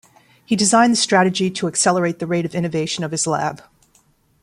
He 0.43 0.55
designed 0.55 0.93
the 0.93 0.97
strategy 0.97 1.51
to 1.51 1.67
accelerate 1.67 2.17
the 2.17 2.25
rate 2.25 2.43
of 2.43 2.55
innovation 2.55 3.03
of 3.03 3.11
his 3.11 3.27
lab. 3.27 3.61